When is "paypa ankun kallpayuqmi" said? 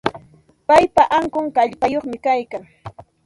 0.67-2.17